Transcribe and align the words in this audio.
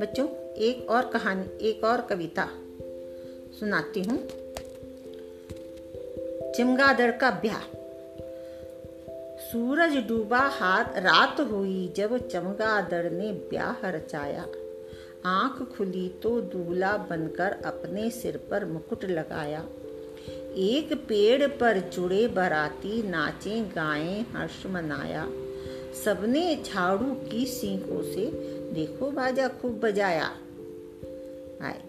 बच्चों, 0.00 0.28
एक 0.54 0.90
और 0.90 1.06
कहानी, 1.06 1.68
एक 1.68 1.84
और 1.84 2.00
कविता 2.00 2.48
सुनाती 3.60 4.02
हूँ। 4.02 4.26
चमगादड़ 6.52 7.10
का 7.10 7.30
ब्याह। 7.30 7.60
सूरज 9.38 10.08
डूबा 10.08 10.38
हाथ, 10.38 10.84
रात 10.84 11.40
हुई 11.40 11.92
जब 11.96 12.28
चमगादड़ 12.28 13.10
ने 13.10 13.32
ब्याह 13.32 13.88
रचाया। 13.90 14.46
आँख 15.24 15.76
खुली 15.76 16.08
तो 16.08 16.40
दूल्हा 16.40 16.96
बनकर 16.96 17.56
अपने 17.66 18.10
सिर 18.10 18.36
पर 18.50 18.64
मुकुट 18.64 19.04
लगाया। 19.04 19.68
एक 20.58 20.92
पेड़ 20.92 21.46
पर 21.46 21.78
जुड़े 21.78 22.28
बराती 22.28 23.08
नाचे 23.08 23.60
गाएँ 23.60 24.26
हर्ष 24.32 24.66
मनाया। 24.66 25.26
सबने 26.04 26.62
झाड़ू 26.66 27.14
की 27.30 27.46
सीखों 27.46 28.02
से 28.02 28.26
देखो 28.72 29.10
बाजा 29.10 29.48
खूब 29.48 29.80
बजाया। 29.80 30.26
आए। 31.62 31.85